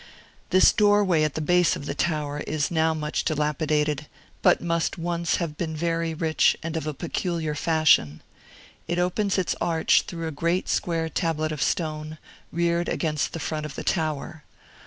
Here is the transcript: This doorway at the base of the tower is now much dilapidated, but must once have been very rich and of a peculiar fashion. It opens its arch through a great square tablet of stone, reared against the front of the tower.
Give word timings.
This 0.49 0.73
doorway 0.73 1.21
at 1.21 1.35
the 1.35 1.41
base 1.45 1.75
of 1.75 1.85
the 1.85 1.93
tower 1.93 2.39
is 2.47 2.71
now 2.71 2.95
much 2.95 3.23
dilapidated, 3.23 4.07
but 4.41 4.59
must 4.59 4.97
once 4.97 5.35
have 5.35 5.57
been 5.57 5.75
very 5.75 6.15
rich 6.15 6.57
and 6.63 6.75
of 6.75 6.87
a 6.87 6.93
peculiar 6.95 7.53
fashion. 7.53 8.23
It 8.87 8.97
opens 8.97 9.37
its 9.37 9.53
arch 9.61 10.01
through 10.07 10.25
a 10.27 10.31
great 10.31 10.67
square 10.67 11.07
tablet 11.07 11.51
of 11.51 11.61
stone, 11.61 12.17
reared 12.51 12.89
against 12.89 13.33
the 13.33 13.39
front 13.39 13.63
of 13.67 13.75
the 13.75 13.83
tower. 13.83 14.43